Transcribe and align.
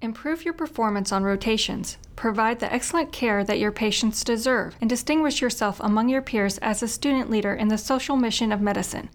Improve 0.00 0.44
your 0.44 0.54
performance 0.54 1.10
on 1.10 1.24
rotations, 1.24 1.98
provide 2.14 2.60
the 2.60 2.72
excellent 2.72 3.10
care 3.10 3.42
that 3.42 3.58
your 3.58 3.72
patients 3.72 4.22
deserve, 4.22 4.76
and 4.80 4.88
distinguish 4.88 5.42
yourself 5.42 5.80
among 5.80 6.08
your 6.08 6.22
peers 6.22 6.56
as 6.58 6.84
a 6.84 6.88
student 6.88 7.28
leader 7.28 7.52
in 7.52 7.66
the 7.66 7.76
social 7.76 8.16
mission 8.16 8.52
of 8.52 8.60
medicine. 8.60 9.10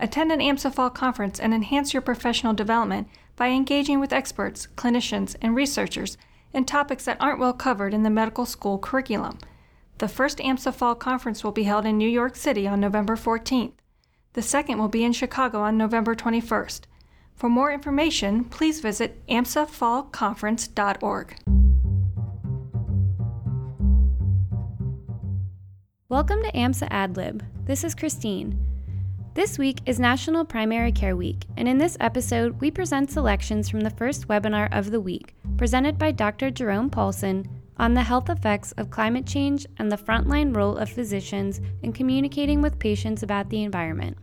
Attend 0.00 0.32
an 0.32 0.40
AMSA 0.40 0.74
Fall 0.74 0.90
conference 0.90 1.38
and 1.38 1.54
enhance 1.54 1.94
your 1.94 2.02
professional 2.02 2.52
development 2.52 3.06
by 3.36 3.50
engaging 3.50 4.00
with 4.00 4.12
experts, 4.12 4.66
clinicians, 4.76 5.36
and 5.40 5.54
researchers 5.54 6.18
in 6.52 6.64
topics 6.64 7.04
that 7.04 7.20
aren't 7.20 7.38
well 7.38 7.52
covered 7.52 7.94
in 7.94 8.02
the 8.02 8.10
medical 8.10 8.44
school 8.44 8.76
curriculum. 8.76 9.38
The 9.98 10.08
first 10.08 10.38
AMSA 10.38 10.74
Fall 10.74 10.96
conference 10.96 11.44
will 11.44 11.52
be 11.52 11.62
held 11.62 11.86
in 11.86 11.96
New 11.96 12.08
York 12.08 12.34
City 12.34 12.66
on 12.66 12.80
November 12.80 13.14
14th. 13.14 13.74
The 14.32 14.42
second 14.42 14.78
will 14.78 14.88
be 14.88 15.04
in 15.04 15.12
Chicago 15.12 15.60
on 15.60 15.78
November 15.78 16.16
21st. 16.16 16.80
For 17.34 17.48
more 17.48 17.72
information, 17.72 18.44
please 18.44 18.80
visit 18.80 19.26
amsafallconference.org. 19.26 21.36
Welcome 26.08 26.42
to 26.44 26.52
AMSA 26.52 26.88
AdLib. 26.90 27.42
This 27.66 27.82
is 27.82 27.96
Christine. 27.96 28.56
This 29.34 29.58
week 29.58 29.80
is 29.84 29.98
National 29.98 30.44
Primary 30.44 30.92
Care 30.92 31.16
Week, 31.16 31.44
and 31.56 31.66
in 31.66 31.78
this 31.78 31.96
episode, 31.98 32.60
we 32.60 32.70
present 32.70 33.10
selections 33.10 33.68
from 33.68 33.80
the 33.80 33.90
first 33.90 34.28
webinar 34.28 34.68
of 34.70 34.92
the 34.92 35.00
week, 35.00 35.34
presented 35.56 35.98
by 35.98 36.12
Dr. 36.12 36.52
Jerome 36.52 36.88
Paulson 36.88 37.48
on 37.76 37.94
the 37.94 38.04
health 38.04 38.30
effects 38.30 38.70
of 38.72 38.90
climate 38.90 39.26
change 39.26 39.66
and 39.78 39.90
the 39.90 39.98
frontline 39.98 40.54
role 40.54 40.76
of 40.76 40.88
physicians 40.88 41.60
in 41.82 41.92
communicating 41.92 42.62
with 42.62 42.78
patients 42.78 43.24
about 43.24 43.50
the 43.50 43.64
environment. 43.64 44.16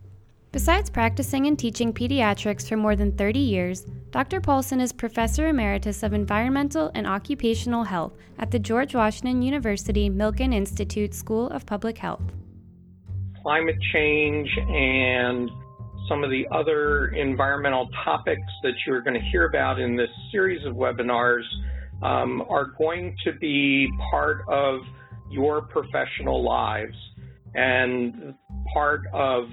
Besides 0.53 0.89
practicing 0.89 1.47
and 1.47 1.57
teaching 1.57 1.93
pediatrics 1.93 2.67
for 2.67 2.75
more 2.75 2.97
than 2.97 3.13
30 3.13 3.39
years, 3.39 3.85
Dr. 4.11 4.41
Paulson 4.41 4.81
is 4.81 4.91
Professor 4.91 5.47
Emeritus 5.47 6.03
of 6.03 6.11
Environmental 6.11 6.91
and 6.93 7.07
Occupational 7.07 7.85
Health 7.85 8.17
at 8.37 8.51
the 8.51 8.59
George 8.59 8.93
Washington 8.93 9.41
University 9.41 10.09
Milken 10.09 10.53
Institute 10.53 11.13
School 11.13 11.47
of 11.51 11.65
Public 11.65 11.97
Health. 11.97 12.21
Climate 13.41 13.77
change 13.93 14.49
and 14.57 15.49
some 16.09 16.21
of 16.21 16.29
the 16.29 16.45
other 16.51 17.07
environmental 17.11 17.87
topics 18.03 18.41
that 18.63 18.73
you're 18.85 19.01
going 19.01 19.13
to 19.13 19.25
hear 19.31 19.45
about 19.45 19.79
in 19.79 19.95
this 19.95 20.09
series 20.33 20.65
of 20.65 20.73
webinars 20.73 21.43
um, 22.03 22.43
are 22.49 22.73
going 22.77 23.15
to 23.23 23.31
be 23.39 23.89
part 24.11 24.41
of 24.49 24.81
your 25.29 25.61
professional 25.61 26.43
lives 26.43 26.97
and 27.53 28.33
part 28.73 29.01
of 29.13 29.45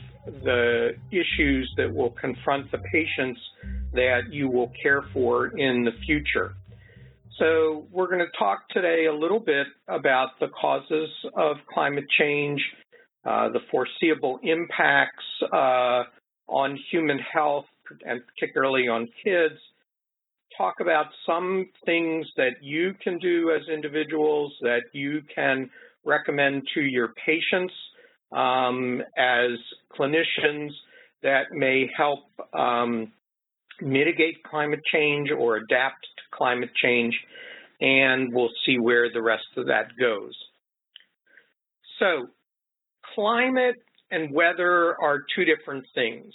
the 0.44 0.90
issues 1.10 1.72
that 1.76 1.92
will 1.92 2.10
confront 2.10 2.70
the 2.70 2.78
patients 2.92 3.40
that 3.92 4.30
you 4.30 4.48
will 4.48 4.70
care 4.82 5.04
for 5.12 5.48
in 5.58 5.84
the 5.84 5.92
future. 6.04 6.54
So 7.38 7.86
we're 7.92 8.08
going 8.08 8.18
to 8.18 8.38
talk 8.38 8.68
today 8.70 9.06
a 9.06 9.14
little 9.14 9.40
bit 9.40 9.66
about 9.86 10.30
the 10.40 10.48
causes 10.48 11.08
of 11.36 11.56
climate 11.72 12.06
change, 12.18 12.60
uh, 13.24 13.48
the 13.50 13.60
foreseeable 13.70 14.40
impacts 14.42 15.24
uh, 15.52 16.02
on 16.48 16.78
human 16.90 17.18
health 17.18 17.66
and 18.04 18.20
particularly 18.26 18.88
on 18.88 19.08
kids, 19.24 19.54
talk 20.56 20.74
about 20.80 21.06
some 21.24 21.68
things 21.86 22.26
that 22.36 22.56
you 22.60 22.94
can 23.02 23.18
do 23.18 23.52
as 23.52 23.66
individuals 23.72 24.52
that 24.60 24.82
you 24.92 25.22
can 25.32 25.70
recommend 26.04 26.62
to 26.74 26.80
your 26.80 27.12
patients 27.26 27.74
um, 28.32 29.02
as 29.16 29.50
clinicians 29.98 30.70
that 31.22 31.52
may 31.52 31.90
help 31.96 32.24
um, 32.52 33.12
mitigate 33.80 34.42
climate 34.44 34.80
change 34.92 35.30
or 35.30 35.56
adapt 35.56 36.02
to 36.02 36.36
climate 36.36 36.70
change, 36.82 37.14
and 37.80 38.32
we'll 38.32 38.50
see 38.66 38.78
where 38.78 39.12
the 39.12 39.22
rest 39.22 39.46
of 39.56 39.66
that 39.66 39.88
goes. 39.98 40.34
So 41.98 42.28
climate 43.14 43.76
and 44.10 44.32
weather 44.32 44.96
are 45.00 45.20
two 45.34 45.44
different 45.44 45.84
things. 45.94 46.32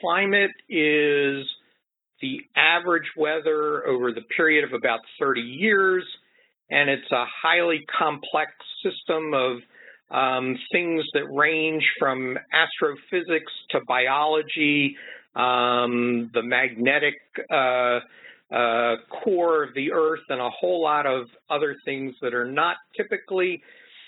Climate 0.00 0.50
is 0.68 1.44
the 2.20 2.40
average 2.56 3.10
weather 3.16 3.86
over 3.86 4.12
the 4.12 4.22
period 4.36 4.64
of 4.64 4.72
about 4.72 5.00
30 5.20 5.40
years, 5.40 6.04
and 6.70 6.90
it's 6.90 7.10
a 7.12 7.24
highly 7.42 7.84
complex 7.98 8.52
system 8.82 9.34
of 9.34 9.58
um, 10.10 10.56
things 10.72 11.04
that 11.14 11.24
range 11.32 11.84
from 11.98 12.38
astrophysics 12.52 13.52
to 13.70 13.80
biology, 13.86 14.96
um, 15.34 16.30
the 16.32 16.42
magnetic 16.42 17.14
uh, 17.50 18.00
uh, 18.54 18.96
core 19.10 19.64
of 19.64 19.74
the 19.74 19.92
Earth, 19.92 20.20
and 20.28 20.40
a 20.40 20.50
whole 20.50 20.80
lot 20.80 21.06
of 21.06 21.26
other 21.50 21.76
things 21.84 22.14
that 22.22 22.34
are 22.34 22.50
not 22.50 22.76
typically 22.96 23.62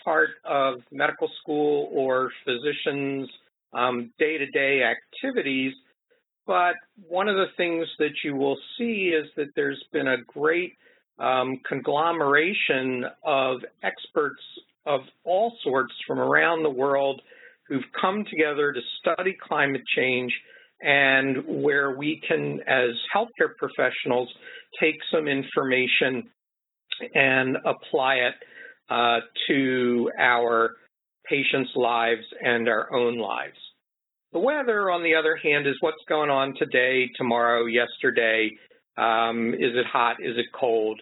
part 0.05 0.31
of 0.45 0.77
medical 0.93 1.29
school 1.43 1.91
or 1.93 2.31
physicians' 2.45 3.29
um, 3.73 4.11
day-to-day 4.19 4.81
-day 4.81 4.95
activities. 4.97 5.75
But 6.47 6.77
one 7.09 7.29
of 7.29 7.37
the 7.37 7.53
things 7.57 7.87
that 7.99 8.25
you 8.25 8.35
will 8.35 8.59
see 8.77 9.11
is 9.21 9.27
that 9.37 9.49
there's 9.55 9.85
been 9.93 10.09
a 10.09 10.19
great 10.39 10.73
um, 11.19 11.61
conglomeration 11.69 13.05
of 13.25 13.59
experts 13.83 14.43
of 14.87 15.01
all 15.25 15.53
sorts 15.63 15.93
from 16.07 16.19
around 16.19 16.63
the 16.63 16.71
world 16.71 17.21
who've 17.69 17.85
come 18.01 18.25
together 18.31 18.73
to 18.73 18.81
study 19.01 19.37
climate 19.47 19.83
change 19.95 20.33
and 20.81 21.37
where 21.47 21.97
we 21.97 22.21
can, 22.27 22.61
as 22.67 22.91
healthcare 23.15 23.55
professionals, 23.59 24.29
take 24.81 24.97
some 25.13 25.27
information 25.27 26.31
and 27.15 27.57
apply 27.65 28.15
it 28.15 28.35
uh, 28.89 29.19
to 29.49 30.11
our 30.19 30.77
patients' 31.29 31.71
lives 31.77 32.23
and 32.41 32.69
our 32.69 32.93
own 32.95 33.19
lives. 33.19 33.57
The 34.33 34.39
weather, 34.39 34.91
on 34.91 35.03
the 35.03 35.15
other 35.15 35.37
hand, 35.37 35.67
is 35.67 35.75
what's 35.81 36.03
going 36.09 36.31
on 36.31 36.55
today, 36.59 37.09
tomorrow, 37.17 37.67
yesterday. 37.67 38.51
Um, 38.97 39.55
is 39.55 39.75
it 39.75 39.87
hot? 39.87 40.17
Is 40.21 40.37
it 40.37 40.47
cold? 40.59 41.01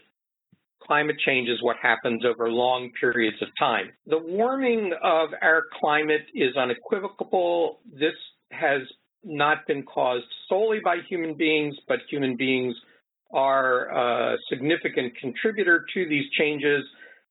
Climate 0.82 1.16
change 1.24 1.48
is 1.48 1.62
what 1.62 1.76
happens 1.80 2.24
over 2.24 2.50
long 2.50 2.90
periods 3.00 3.36
of 3.42 3.48
time. 3.58 3.90
The 4.06 4.18
warming 4.18 4.92
of 5.02 5.30
our 5.42 5.64
climate 5.80 6.26
is 6.34 6.56
unequivocal. 6.56 7.80
This 7.92 8.14
has 8.52 8.82
not 9.24 9.66
been 9.66 9.82
caused 9.82 10.26
solely 10.48 10.78
by 10.84 10.98
human 11.08 11.34
beings, 11.34 11.74
but 11.88 11.98
human 12.08 12.36
beings 12.36 12.74
are 13.32 13.88
a 13.88 14.36
significant 14.48 15.16
contributor 15.16 15.84
to 15.94 16.08
these 16.08 16.24
changes, 16.38 16.84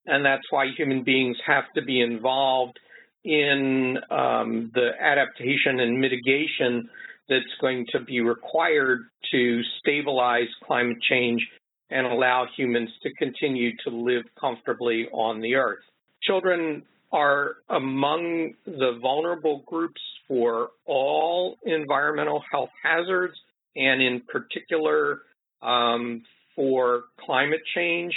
and 0.06 0.26
that's 0.26 0.44
why 0.50 0.68
human 0.78 1.04
beings 1.04 1.38
have 1.46 1.64
to 1.76 1.82
be 1.82 2.02
involved 2.02 2.78
in 3.24 3.98
um, 4.12 4.72
the 4.76 4.90
adaptation 5.00 5.80
and 5.80 6.00
mitigation 6.00 6.88
that's 7.28 7.44
going 7.60 7.86
to 7.92 8.00
be 8.02 8.20
required 8.22 9.00
to 9.32 9.62
stabilize 9.80 10.48
climate 10.64 10.98
change 11.10 11.42
and 11.90 12.08
allow 12.08 12.46
humans 12.58 12.90
to 13.04 13.14
continue 13.14 13.72
to 13.84 13.90
live 13.90 14.24
comfortably 14.40 15.08
on 15.12 15.42
the 15.42 15.56
earth. 15.56 15.84
Children 16.24 16.84
are 17.12 17.58
among 17.70 18.54
the 18.66 18.98
vulnerable 19.02 19.64
groups 19.66 20.02
for 20.28 20.70
all 20.86 21.58
environmental 21.66 22.44
health 22.52 22.72
hazards, 22.84 23.36
and 23.76 24.02
in 24.02 24.22
particular 24.22 25.20
um, 25.62 26.24
for 26.56 27.04
climate 27.26 27.62
change. 27.76 28.14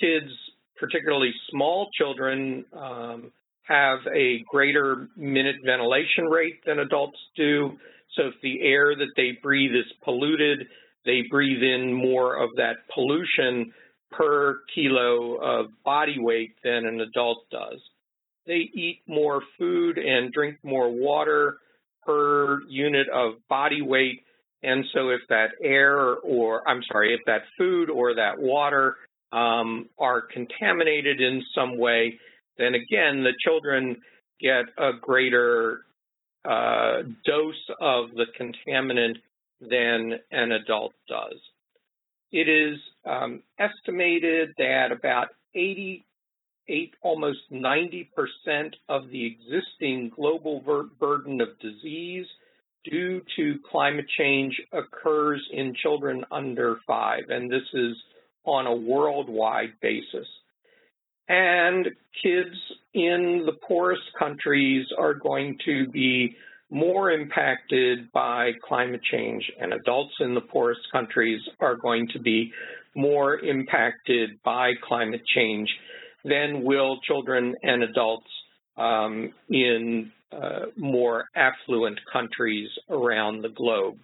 Kids, 0.00 0.30
particularly 0.78 1.32
small 1.50 1.88
children, 1.96 2.64
um, 2.72 3.32
have 3.62 4.00
a 4.12 4.42
greater 4.50 5.08
minute 5.16 5.56
ventilation 5.64 6.24
rate 6.24 6.60
than 6.66 6.80
adults 6.80 7.18
do. 7.36 7.78
So 8.16 8.28
if 8.28 8.34
the 8.42 8.62
air 8.62 8.94
that 8.94 9.12
they 9.16 9.38
breathe 9.42 9.72
is 9.72 9.90
polluted, 10.04 10.66
they 11.04 11.22
breathe 11.30 11.62
in 11.62 11.92
more 11.92 12.36
of 12.42 12.50
that 12.56 12.76
pollution 12.94 13.72
per 14.10 14.60
kilo 14.74 15.36
of 15.36 15.66
body 15.84 16.18
weight 16.18 16.54
than 16.62 16.86
an 16.86 17.00
adult 17.00 17.48
does. 17.50 17.80
They 18.46 18.70
eat 18.74 19.00
more 19.06 19.42
food 19.58 19.98
and 19.98 20.32
drink 20.32 20.58
more 20.62 20.90
water 20.90 21.58
per 22.04 22.60
unit 22.68 23.08
of 23.08 23.34
body 23.48 23.82
weight. 23.82 24.22
And 24.62 24.84
so 24.92 25.08
if 25.08 25.20
that 25.28 25.50
air 25.62 26.16
or, 26.16 26.68
I'm 26.68 26.82
sorry, 26.90 27.14
if 27.14 27.20
that 27.26 27.42
food 27.56 27.90
or 27.90 28.14
that 28.14 28.38
water 28.38 28.96
um, 29.32 29.88
are 29.98 30.20
contaminated 30.20 31.20
in 31.20 31.42
some 31.54 31.78
way, 31.78 32.18
then 32.58 32.74
again, 32.74 33.22
the 33.22 33.32
children 33.44 33.96
get 34.40 34.64
a 34.78 34.90
greater 35.00 35.84
uh, 36.44 37.02
dose 37.24 37.70
of 37.80 38.10
the 38.14 38.26
contaminant 38.38 39.16
than 39.68 40.18
an 40.30 40.52
adult 40.52 40.92
does. 41.08 41.38
It 42.30 42.48
is 42.48 42.78
um, 43.04 43.42
estimated 43.58 44.54
that 44.58 44.90
about 44.90 45.28
88, 45.54 46.94
almost 47.02 47.40
90% 47.52 48.08
of 48.88 49.10
the 49.10 49.26
existing 49.26 50.10
global 50.14 50.88
burden 50.98 51.40
of 51.40 51.58
disease 51.60 52.26
due 52.84 53.22
to 53.36 53.58
climate 53.70 54.06
change 54.18 54.60
occurs 54.72 55.46
in 55.52 55.74
children 55.74 56.24
under 56.30 56.78
five, 56.86 57.24
and 57.28 57.50
this 57.50 57.68
is 57.74 57.96
on 58.44 58.66
a 58.66 58.74
worldwide 58.74 59.74
basis. 59.80 60.26
And 61.28 61.86
kids 62.22 62.56
in 62.94 63.44
the 63.46 63.56
poorest 63.66 64.02
countries 64.18 64.86
are 64.98 65.14
going 65.14 65.58
to 65.64 65.86
be 65.88 66.36
more 66.72 67.10
impacted 67.10 68.10
by 68.12 68.52
climate 68.66 69.02
change, 69.02 69.44
and 69.60 69.74
adults 69.74 70.14
in 70.20 70.34
the 70.34 70.40
poorest 70.40 70.80
countries 70.90 71.40
are 71.60 71.76
going 71.76 72.08
to 72.14 72.18
be 72.18 72.50
more 72.96 73.38
impacted 73.38 74.30
by 74.42 74.72
climate 74.82 75.20
change 75.36 75.68
than 76.24 76.64
will 76.64 76.98
children 77.06 77.54
and 77.62 77.82
adults 77.82 78.26
um, 78.78 79.34
in 79.50 80.10
uh, 80.32 80.66
more 80.76 81.26
affluent 81.36 82.00
countries 82.10 82.70
around 82.88 83.42
the 83.42 83.50
globe. 83.50 83.98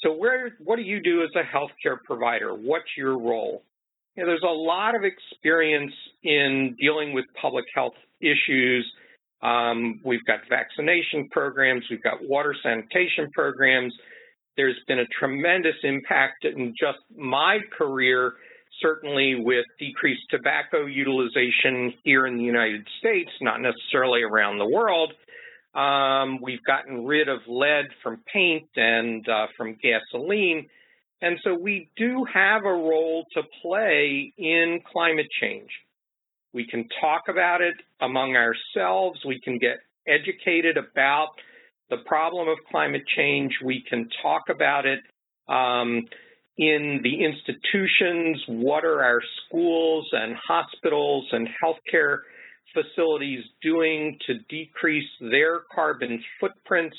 So 0.00 0.12
where, 0.12 0.50
what 0.62 0.76
do 0.76 0.82
you 0.82 1.02
do 1.02 1.22
as 1.22 1.30
a 1.34 1.56
healthcare 1.56 1.96
provider? 2.04 2.52
What's 2.52 2.90
your 2.94 3.18
role? 3.18 3.62
You 4.16 4.24
know, 4.24 4.28
there's 4.28 4.42
a 4.42 4.52
lot 4.52 4.94
of 4.94 5.00
experience 5.02 5.94
in 6.22 6.76
dealing 6.78 7.14
with 7.14 7.24
public 7.40 7.64
health 7.74 7.94
issues 8.20 8.86
um, 9.42 10.00
we've 10.04 10.24
got 10.24 10.40
vaccination 10.48 11.28
programs, 11.30 11.84
we've 11.90 12.02
got 12.02 12.18
water 12.22 12.54
sanitation 12.62 13.30
programs. 13.32 13.94
There's 14.56 14.78
been 14.86 15.00
a 15.00 15.06
tremendous 15.18 15.74
impact 15.82 16.44
in 16.44 16.74
just 16.78 16.98
my 17.16 17.58
career, 17.76 18.34
certainly 18.80 19.34
with 19.34 19.66
decreased 19.78 20.22
tobacco 20.30 20.86
utilization 20.86 21.92
here 22.04 22.26
in 22.26 22.36
the 22.36 22.44
United 22.44 22.86
States, 22.98 23.30
not 23.40 23.60
necessarily 23.60 24.22
around 24.22 24.58
the 24.58 24.68
world. 24.68 25.12
Um, 25.74 26.40
we've 26.40 26.62
gotten 26.64 27.04
rid 27.04 27.28
of 27.28 27.40
lead 27.48 27.86
from 28.02 28.20
paint 28.32 28.68
and 28.76 29.28
uh, 29.28 29.48
from 29.56 29.76
gasoline. 29.82 30.66
And 31.20 31.38
so 31.42 31.54
we 31.54 31.90
do 31.96 32.24
have 32.32 32.64
a 32.64 32.72
role 32.72 33.24
to 33.34 33.42
play 33.62 34.32
in 34.38 34.80
climate 34.92 35.28
change. 35.40 35.70
We 36.54 36.66
can 36.66 36.88
talk 37.00 37.22
about 37.28 37.60
it 37.62 37.74
among 38.00 38.36
ourselves. 38.36 39.18
We 39.26 39.40
can 39.40 39.58
get 39.58 39.78
educated 40.06 40.76
about 40.76 41.30
the 41.90 41.96
problem 42.06 42.48
of 42.48 42.58
climate 42.70 43.02
change. 43.16 43.52
We 43.62 43.84
can 43.90 44.08
talk 44.22 44.42
about 44.48 44.86
it 44.86 45.00
um, 45.48 46.06
in 46.56 47.00
the 47.02 47.24
institutions. 47.24 48.40
What 48.46 48.84
are 48.84 49.02
our 49.02 49.20
schools 49.46 50.08
and 50.12 50.36
hospitals 50.48 51.26
and 51.32 51.48
healthcare 51.62 52.18
facilities 52.72 53.42
doing 53.60 54.16
to 54.28 54.34
decrease 54.48 55.10
their 55.20 55.62
carbon 55.74 56.22
footprints? 56.38 56.96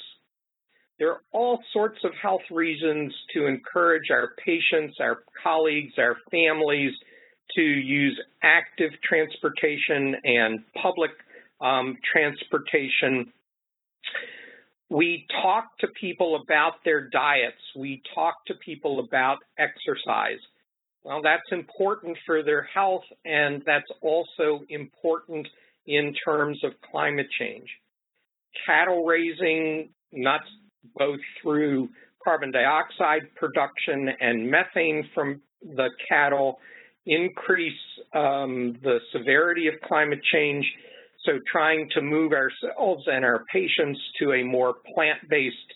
There 1.00 1.12
are 1.12 1.22
all 1.32 1.60
sorts 1.72 2.00
of 2.04 2.12
health 2.22 2.44
reasons 2.52 3.14
to 3.34 3.48
encourage 3.48 4.12
our 4.12 4.32
patients, 4.46 4.98
our 5.00 5.24
colleagues, 5.42 5.94
our 5.98 6.18
families 6.30 6.94
to 7.56 7.62
use 7.62 8.20
active 8.44 8.92
transportation 9.04 10.16
and 10.24 10.60
public 10.82 11.12
um, 11.62 11.98
transportation. 12.12 13.32
We 14.90 15.26
talk 15.42 15.78
to 15.80 15.88
people 16.00 16.40
about 16.42 16.84
their 16.84 17.10
diets. 17.10 17.62
We 17.76 18.02
talk 18.14 18.46
to 18.48 18.54
people 18.56 19.00
about 19.00 19.38
exercise. 19.58 20.40
Well, 21.04 21.22
that's 21.24 21.52
important 21.52 22.18
for 22.26 22.44
their 22.44 22.64
health, 22.64 23.04
and 23.26 23.62
that's 23.66 23.90
also 24.02 24.62
important 24.70 25.48
in 25.86 26.14
terms 26.26 26.64
of 26.64 26.72
climate 26.92 27.28
change. 27.40 27.68
Cattle 28.66 29.06
raising, 29.06 29.90
not 30.12 30.42
both 30.98 31.20
through 31.42 31.90
carbon 32.24 32.52
dioxide 32.52 33.22
production 33.36 34.10
and 34.20 34.50
methane 34.50 35.08
from 35.14 35.42
the 35.62 35.90
cattle, 36.10 36.60
increase 37.06 37.74
um, 38.14 38.78
the 38.84 39.00
severity 39.12 39.68
of 39.68 39.76
climate 39.88 40.22
change. 40.32 40.66
So 41.26 41.34
trying 41.52 41.90
to 41.96 42.02
move 42.02 42.34
ourselves 42.34 43.04
and 43.08 43.26
our 43.26 43.44
patients 43.52 44.00
to 44.20 44.34
a 44.34 44.44
more 44.44 44.76
plant-based 44.94 45.74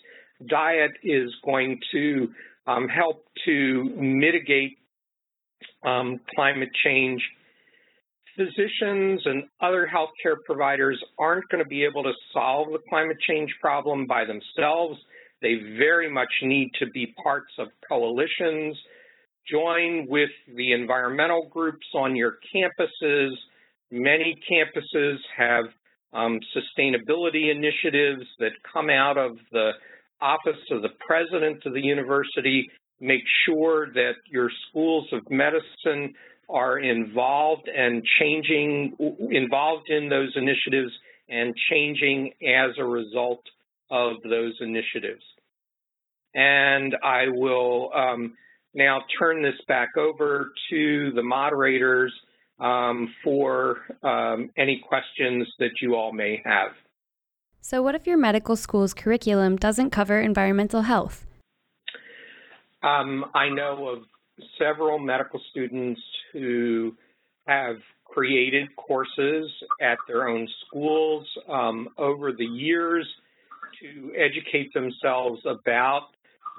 diet 0.48 0.92
is 1.02 1.30
going 1.44 1.80
to 1.92 2.28
um, 2.66 2.88
help 2.88 3.24
to 3.44 3.84
mitigate 3.96 4.78
um, 5.84 6.20
climate 6.34 6.70
change. 6.84 7.22
Physicians 8.36 9.20
and 9.24 9.44
other 9.60 9.90
healthcare 9.92 10.36
providers 10.46 11.02
aren't 11.18 11.48
going 11.48 11.62
to 11.62 11.68
be 11.68 11.84
able 11.84 12.04
to 12.04 12.12
solve 12.32 12.68
the 12.72 12.78
climate 12.88 13.18
change 13.28 13.50
problem 13.60 14.06
by 14.06 14.24
themselves. 14.24 14.98
They 15.42 15.56
very 15.78 16.10
much 16.10 16.32
need 16.42 16.70
to 16.78 16.86
be 16.86 17.14
parts 17.22 17.52
of 17.58 17.68
coalitions 17.88 18.76
join 19.48 20.06
with 20.08 20.30
the 20.56 20.72
environmental 20.72 21.48
groups 21.48 21.86
on 21.94 22.16
your 22.16 22.38
campuses. 22.54 23.30
Many 23.90 24.38
campuses 24.50 25.16
have 25.36 25.64
um, 26.12 26.40
sustainability 26.56 27.50
initiatives 27.50 28.24
that 28.38 28.52
come 28.72 28.90
out 28.90 29.16
of 29.16 29.36
the 29.52 29.72
office 30.20 30.60
of 30.70 30.82
the 30.82 30.90
president 31.06 31.64
of 31.66 31.72
the 31.72 31.80
university. 31.80 32.68
Make 33.00 33.22
sure 33.46 33.92
that 33.94 34.14
your 34.30 34.50
schools 34.68 35.06
of 35.12 35.22
medicine 35.30 36.14
are 36.48 36.78
involved 36.78 37.68
and 37.68 38.02
changing, 38.18 38.96
involved 39.30 39.88
in 39.88 40.08
those 40.08 40.32
initiatives 40.36 40.92
and 41.28 41.54
changing 41.70 42.32
as 42.42 42.70
a 42.78 42.84
result 42.84 43.42
of 43.90 44.16
those 44.28 44.54
initiatives. 44.60 45.22
And 46.34 46.96
I 47.02 47.26
will 47.28 47.90
um, 47.94 48.34
now 48.74 49.00
turn 49.18 49.42
this 49.42 49.60
back 49.66 49.96
over 49.96 50.52
to 50.70 51.12
the 51.12 51.22
moderators 51.22 52.12
um, 52.60 53.12
for 53.24 53.78
um, 54.02 54.50
any 54.56 54.82
questions 54.86 55.48
that 55.58 55.70
you 55.80 55.94
all 55.94 56.12
may 56.12 56.42
have. 56.44 56.72
So, 57.62 57.82
what 57.82 57.94
if 57.94 58.06
your 58.06 58.16
medical 58.16 58.56
school's 58.56 58.94
curriculum 58.94 59.56
doesn't 59.56 59.90
cover 59.90 60.20
environmental 60.20 60.82
health? 60.82 61.26
Um, 62.82 63.26
I 63.34 63.48
know 63.50 63.88
of 63.88 63.98
several 64.58 64.98
medical 64.98 65.40
students 65.50 66.00
who 66.32 66.96
have 67.46 67.76
created 68.04 68.68
courses 68.76 69.50
at 69.80 69.98
their 70.08 70.28
own 70.28 70.48
schools 70.66 71.26
um, 71.48 71.88
over 71.98 72.32
the 72.32 72.44
years 72.44 73.06
to 73.80 74.12
educate 74.16 74.72
themselves 74.72 75.40
about 75.46 76.08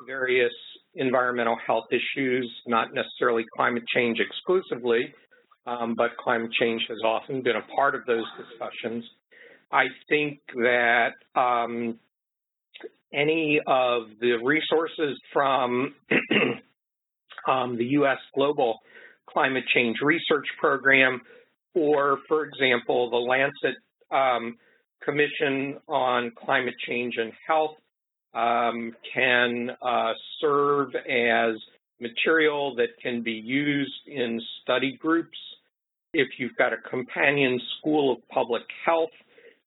various 0.06 0.54
environmental 0.96 1.58
health 1.66 1.86
issues, 1.92 2.52
not 2.68 2.94
necessarily 2.94 3.46
climate 3.56 3.84
change 3.94 4.20
exclusively, 4.20 5.14
um, 5.66 5.96
but 5.96 6.18
climate 6.18 6.52
change 6.60 6.82
has 6.90 6.98
often 7.04 7.42
been 7.42 7.56
a 7.56 7.76
part 7.76 7.96
of 7.96 8.06
those 8.06 8.26
discussions. 8.38 9.04
I 9.72 9.86
think 10.10 10.40
that 10.56 11.12
um, 11.36 11.98
any 13.14 13.62
of 13.66 14.04
the 14.20 14.38
resources 14.44 15.20
from 15.32 15.96
um, 17.48 17.78
the 17.78 17.86
U.S. 17.86 18.18
Global 18.36 18.80
Climate 19.30 19.64
Change 19.74 19.98
Research 20.02 20.48
Program, 20.60 21.22
or, 21.74 22.20
for 22.28 22.46
example, 22.46 23.10
the 23.10 23.18
Lancet 23.18 23.76
um, 24.12 24.58
Commission 25.04 25.78
on 25.88 26.32
Climate 26.44 26.76
Change 26.86 27.16
and 27.18 27.32
Health 27.48 27.76
um, 28.34 28.94
can 29.14 29.70
uh, 29.82 30.14
serve 30.40 30.90
as 30.96 31.56
material 32.00 32.76
that 32.76 32.90
can 33.02 33.22
be 33.22 33.34
used 33.34 34.08
in 34.08 34.42
study 34.62 34.98
groups. 35.00 35.38
If 36.14 36.28
you've 36.40 36.56
got 36.58 36.74
a 36.74 36.78
companion 36.90 37.60
school 37.78 38.12
of 38.14 38.28
public 38.30 38.64
health, 38.86 39.12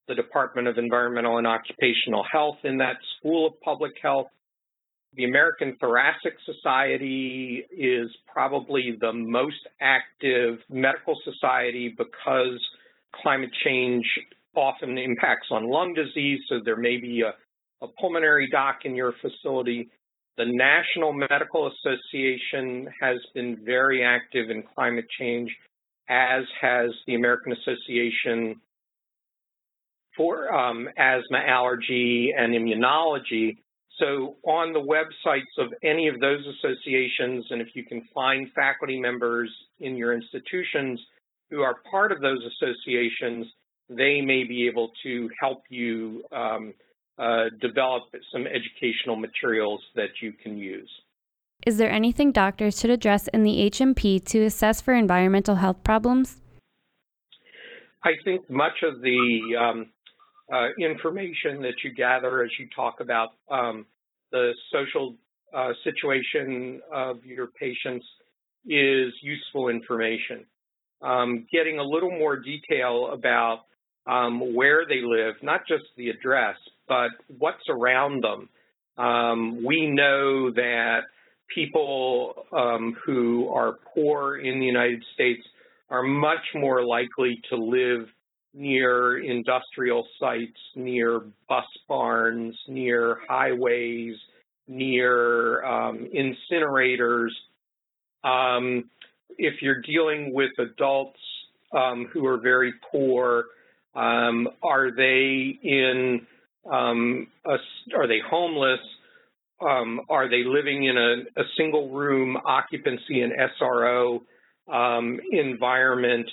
the 0.09 0.14
Department 0.14 0.68
of 0.68 0.76
Environmental 0.76 1.38
and 1.38 1.47
Occupational 1.47 2.25
Health 2.30 2.59
in 2.64 2.78
that 2.78 2.97
school 3.18 3.47
of 3.47 3.61
public 3.61 3.92
health. 4.02 4.26
The 5.14 5.25
American 5.25 5.76
Thoracic 5.80 6.35
Society 6.44 7.64
is 7.71 8.11
probably 8.30 8.97
the 9.00 9.12
most 9.12 9.61
active 9.80 10.59
medical 10.68 11.16
society 11.25 11.94
because 11.97 12.61
climate 13.23 13.50
change 13.64 14.04
often 14.56 14.99
impacts 14.99 15.49
on 15.50 15.71
lung 15.71 15.94
disease, 15.94 16.40
so 16.49 16.56
there 16.64 16.76
may 16.76 16.97
be 16.97 17.23
a 17.23 17.33
a 17.83 17.88
pulmonary 18.00 18.49
doc 18.50 18.81
in 18.85 18.95
your 18.95 19.12
facility. 19.21 19.90
The 20.37 20.47
National 20.47 21.12
Medical 21.12 21.71
Association 21.71 22.88
has 23.00 23.19
been 23.35 23.59
very 23.64 24.04
active 24.04 24.50
in 24.50 24.64
climate 24.75 25.07
change, 25.19 25.54
as 26.09 26.45
has 26.61 26.90
the 27.07 27.14
American 27.14 27.52
Association 27.52 28.61
for 30.16 30.52
um, 30.54 30.88
Asthma, 30.97 31.38
Allergy, 31.47 32.33
and 32.37 32.52
Immunology. 32.52 33.59
So 33.99 34.37
on 34.45 34.73
the 34.73 34.81
websites 34.81 35.62
of 35.62 35.73
any 35.83 36.09
of 36.09 36.19
those 36.19 36.45
associations, 36.47 37.47
and 37.50 37.61
if 37.61 37.69
you 37.75 37.85
can 37.85 38.02
find 38.12 38.50
faculty 38.54 38.99
members 38.99 39.50
in 39.81 39.97
your 39.97 40.12
institutions 40.12 41.00
who 41.50 41.61
are 41.61 41.76
part 41.90 42.11
of 42.11 42.21
those 42.21 42.40
associations, 42.45 43.47
they 43.88 44.21
may 44.21 44.45
be 44.45 44.66
able 44.66 44.90
to 45.04 45.31
help 45.40 45.62
you 45.69 46.25
um, 46.33 46.75
uh, 47.18 47.44
develop 47.61 48.04
some 48.33 48.47
educational 48.47 49.16
materials 49.16 49.80
that 49.94 50.11
you 50.21 50.33
can 50.33 50.56
use. 50.59 50.90
Is 51.66 51.78
there 51.78 51.90
anything 51.90 52.33
doctors 52.33 52.78
should 52.78 52.90
address 52.90 53.28
in 53.28 53.42
the 53.42 53.61
H&P 53.61 54.21
to 54.21 54.44
assess 54.44 54.80
for 54.80 54.92
environmental 54.94 55.54
health 55.54 55.83
problems? 55.83 56.40
I 58.02 58.12
think 58.25 58.50
much 58.50 58.83
of 58.83 59.00
the 59.00 59.40
um, 59.59 59.87
uh, 60.52 60.68
information 60.78 61.62
that 61.62 61.75
you 61.83 61.94
gather 61.94 62.42
as 62.42 62.50
you 62.59 62.68
talk 62.75 63.00
about 63.00 63.30
um, 63.50 63.87
the 64.30 64.52
social 64.71 65.14
uh, 65.54 65.71
situation 65.85 66.80
of 66.92 67.25
your 67.25 67.47
patients 67.47 68.04
is 68.66 69.12
useful 69.23 69.68
information. 69.68 70.44
Um, 71.00 71.47
getting 71.52 71.78
a 71.78 71.83
little 71.83 72.11
more 72.11 72.37
detail 72.37 73.11
about 73.12 73.61
um, 74.06 74.54
where 74.54 74.85
they 74.87 75.00
live, 75.02 75.37
not 75.42 75.61
just 75.66 75.85
the 75.97 76.11
address, 76.11 76.56
but 76.88 77.11
what's 77.38 77.69
around 77.69 78.23
them. 78.23 78.49
Um, 78.97 79.64
we 79.64 79.87
know 79.87 80.50
that 80.53 81.00
people 81.55 82.47
um, 82.53 82.97
who 83.05 83.49
are 83.49 83.79
poor 83.95 84.38
in 84.38 84.61
the 84.61 84.67
United 84.67 85.05
States 85.14 85.43
are 85.91 86.03
much 86.03 86.45
more 86.55 86.85
likely 86.85 87.41
to 87.50 87.57
live 87.57 88.09
near 88.55 89.19
industrial 89.19 90.07
sites, 90.21 90.59
near 90.76 91.23
bus 91.49 91.64
barns, 91.88 92.57
near 92.69 93.19
highways, 93.29 94.17
near 94.69 95.64
um, 95.64 96.09
incinerators. 96.14 97.31
Um, 98.23 98.88
if 99.37 99.61
you're 99.61 99.83
dealing 99.83 100.33
with 100.33 100.53
adults 100.59 101.19
um, 101.76 102.07
who 102.12 102.25
are 102.26 102.38
very 102.38 102.73
poor, 102.91 103.47
um, 103.95 104.49
are 104.62 104.91
they 104.91 105.59
in 105.62 106.26
um, 106.71 107.28
are 107.47 108.09
they 108.09 108.21
homeless? 108.28 108.80
Um, 109.61 110.00
are 110.09 110.28
they 110.28 110.42
living 110.44 110.85
in 110.85 110.97
a, 110.97 111.40
a, 111.40 111.44
single 111.56 111.90
room 111.90 112.37
occupancy 112.44 113.21
and 113.21 113.33
SRO 113.33 114.21
environment? 115.33 116.28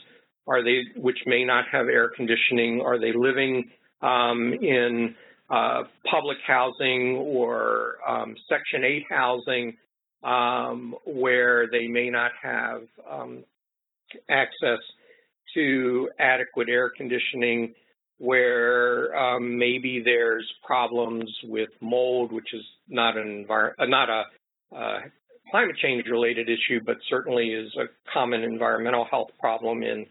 Are 0.48 0.64
they, 0.64 0.82
which 0.96 1.20
may 1.26 1.46
not 1.46 1.66
have 1.72 1.88
air 1.88 2.10
conditioning? 2.10 2.82
Are 2.82 3.00
they 3.00 3.14
living 3.14 3.70
um, 4.02 4.54
in 4.54 5.16
uh, 5.50 5.84
public 6.10 6.38
housing 6.46 7.16
or 7.18 7.98
um, 8.08 8.36
Section 8.50 8.84
8 8.84 9.04
housing 9.10 9.78
um, 10.24 10.96
where 11.06 11.68
they 11.68 11.88
may 11.88 12.10
not 12.10 12.32
have 12.42 12.84
um, 13.10 13.44
access 14.30 14.80
to 15.54 16.10
adequate 16.20 16.70
air 16.70 16.90
conditioning, 16.90 17.74
where 18.18 18.91
um, 19.16 19.58
maybe 19.58 20.02
there's 20.04 20.50
problems 20.66 21.30
with 21.44 21.70
mold, 21.80 22.32
which 22.32 22.54
is 22.54 22.64
not 22.88 23.18
an 23.18 23.46
envir- 23.46 23.74
uh, 23.80 23.86
not 23.86 24.10
a 24.10 24.24
uh, 24.76 25.00
climate 25.50 25.76
change 25.82 26.06
related 26.08 26.50
issue, 26.50 26.80
but 26.86 26.98
certainly 27.10 27.50
is 27.50 27.72
a 27.76 27.86
common 28.12 28.44
environmental 28.44 29.06
health 29.06 29.30
problem 29.40 29.84
in 29.84 30.06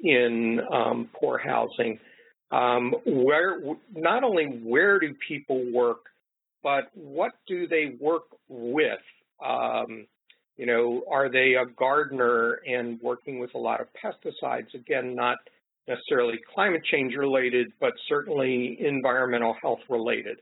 in 0.00 0.60
um, 0.72 1.08
poor 1.14 1.38
housing. 1.38 1.98
Um, 2.50 2.94
where 3.04 3.58
not 3.92 4.22
only 4.22 4.44
where 4.44 5.00
do 5.00 5.14
people 5.26 5.64
work, 5.72 6.06
but 6.62 6.90
what 6.94 7.32
do 7.48 7.66
they 7.66 7.96
work 8.00 8.24
with? 8.48 9.00
Um, 9.44 10.06
you 10.56 10.64
know, 10.64 11.02
are 11.10 11.28
they 11.28 11.54
a 11.54 11.66
gardener 11.66 12.60
and 12.66 13.00
working 13.02 13.38
with 13.38 13.54
a 13.54 13.58
lot 13.58 13.80
of 13.80 13.88
pesticides? 13.92 14.74
Again, 14.74 15.14
not 15.14 15.38
necessarily 15.88 16.38
climate 16.54 16.82
change 16.90 17.14
related, 17.14 17.72
but 17.80 17.92
certainly 18.08 18.76
environmental 18.80 19.54
health 19.60 19.80
related. 19.88 20.38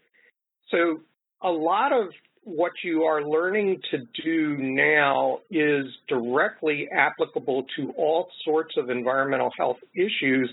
So 0.70 1.00
a 1.42 1.50
lot 1.50 1.92
of 1.92 2.08
what 2.44 2.72
you 2.82 3.04
are 3.04 3.22
learning 3.22 3.80
to 3.90 3.98
do 4.22 4.56
now 4.58 5.38
is 5.50 5.86
directly 6.08 6.88
applicable 6.92 7.64
to 7.76 7.90
all 7.96 8.28
sorts 8.44 8.74
of 8.76 8.90
environmental 8.90 9.50
health 9.56 9.78
issues 9.94 10.50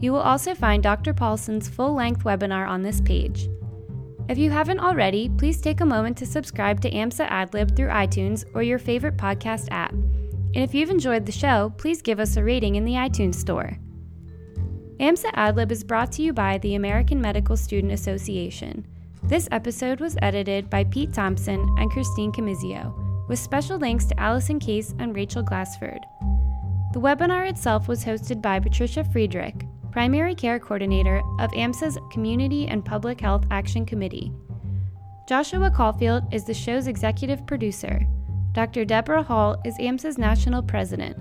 You 0.00 0.12
will 0.12 0.20
also 0.20 0.54
find 0.54 0.82
Dr. 0.82 1.14
Paulson's 1.14 1.68
full-length 1.68 2.24
webinar 2.24 2.68
on 2.68 2.82
this 2.82 3.00
page. 3.00 3.48
If 4.26 4.38
you 4.38 4.50
haven't 4.50 4.80
already, 4.80 5.28
please 5.28 5.60
take 5.60 5.82
a 5.82 5.86
moment 5.86 6.16
to 6.16 6.26
subscribe 6.26 6.80
to 6.80 6.90
AMSA 6.90 7.28
AdLib 7.28 7.76
through 7.76 7.88
iTunes 7.88 8.44
or 8.54 8.62
your 8.62 8.78
favorite 8.78 9.18
podcast 9.18 9.68
app. 9.70 9.92
And 9.92 10.56
if 10.56 10.74
you've 10.74 10.88
enjoyed 10.88 11.26
the 11.26 11.32
show, 11.32 11.74
please 11.76 12.00
give 12.00 12.18
us 12.18 12.38
a 12.38 12.42
rating 12.42 12.76
in 12.76 12.86
the 12.86 12.94
iTunes 12.94 13.34
Store. 13.34 13.78
AMSA 14.98 15.30
AdLib 15.34 15.70
is 15.70 15.84
brought 15.84 16.10
to 16.12 16.22
you 16.22 16.32
by 16.32 16.56
the 16.58 16.74
American 16.74 17.20
Medical 17.20 17.54
Student 17.54 17.92
Association. 17.92 18.86
This 19.24 19.46
episode 19.52 20.00
was 20.00 20.16
edited 20.22 20.70
by 20.70 20.84
Pete 20.84 21.12
Thompson 21.12 21.60
and 21.78 21.90
Christine 21.90 22.32
Camizio, 22.32 23.28
with 23.28 23.38
special 23.38 23.78
thanks 23.78 24.06
to 24.06 24.18
Allison 24.18 24.58
Case 24.58 24.94
and 24.98 25.14
Rachel 25.14 25.42
Glassford. 25.42 26.00
The 26.94 27.00
webinar 27.00 27.46
itself 27.50 27.88
was 27.88 28.04
hosted 28.04 28.40
by 28.40 28.58
Patricia 28.60 29.04
Friedrich, 29.04 29.66
Primary 29.94 30.34
Care 30.34 30.58
Coordinator 30.58 31.22
of 31.38 31.52
AMSA's 31.52 31.96
Community 32.10 32.66
and 32.66 32.84
Public 32.84 33.20
Health 33.20 33.44
Action 33.52 33.86
Committee. 33.86 34.32
Joshua 35.28 35.70
Caulfield 35.70 36.24
is 36.34 36.42
the 36.42 36.52
show's 36.52 36.88
executive 36.88 37.46
producer. 37.46 38.04
Dr. 38.50 38.84
Deborah 38.84 39.22
Hall 39.22 39.56
is 39.64 39.78
AMSA's 39.78 40.18
national 40.18 40.64
president. 40.64 41.16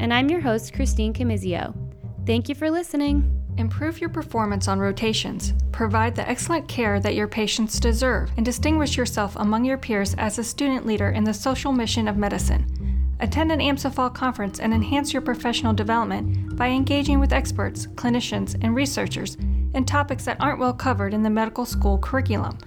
And 0.00 0.14
I'm 0.14 0.30
your 0.30 0.40
host, 0.40 0.72
Christine 0.72 1.12
Camizio. 1.12 1.76
Thank 2.24 2.48
you 2.48 2.54
for 2.54 2.70
listening. 2.70 3.30
Improve 3.58 4.00
your 4.00 4.08
performance 4.08 4.66
on 4.66 4.78
rotations, 4.78 5.52
provide 5.70 6.16
the 6.16 6.26
excellent 6.26 6.66
care 6.68 6.98
that 7.00 7.14
your 7.14 7.28
patients 7.28 7.78
deserve, 7.78 8.30
and 8.38 8.46
distinguish 8.46 8.96
yourself 8.96 9.36
among 9.36 9.66
your 9.66 9.76
peers 9.76 10.14
as 10.14 10.38
a 10.38 10.44
student 10.44 10.86
leader 10.86 11.10
in 11.10 11.24
the 11.24 11.34
social 11.34 11.70
mission 11.70 12.08
of 12.08 12.16
medicine. 12.16 12.75
Attend 13.18 13.50
an 13.50 13.60
AMSA 13.60 13.94
Fall 13.94 14.10
Conference 14.10 14.60
and 14.60 14.74
enhance 14.74 15.10
your 15.12 15.22
professional 15.22 15.72
development 15.72 16.56
by 16.56 16.68
engaging 16.68 17.18
with 17.18 17.32
experts, 17.32 17.86
clinicians, 17.86 18.62
and 18.62 18.74
researchers 18.74 19.36
in 19.74 19.86
topics 19.86 20.26
that 20.26 20.40
aren't 20.40 20.58
well 20.58 20.74
covered 20.74 21.14
in 21.14 21.22
the 21.22 21.30
medical 21.30 21.64
school 21.64 21.96
curriculum. 21.98 22.58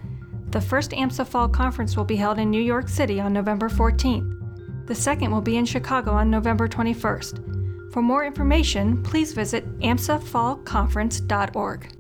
The 0.50 0.62
first 0.62 0.92
AMSA 0.92 1.28
Fall 1.28 1.50
Conference 1.50 1.96
will 1.96 2.06
be 2.06 2.16
held 2.16 2.40
in 2.40 2.50
New 2.50 2.62
York 2.62 2.90
City 2.90 3.20
on 3.20 3.32
November 3.32 3.70
14th. 3.70 4.88
The 4.88 4.96
second 4.96 5.30
will 5.30 5.42
be 5.42 5.58
in 5.58 5.66
Chicago 5.66 6.14
on 6.14 6.32
November 6.32 6.68
21st. 6.68 7.94
For 7.94 8.02
more 8.02 8.26
information, 8.26 9.04
please 9.04 9.34
visit 9.34 9.80
amsafallconference.org. 9.82 11.99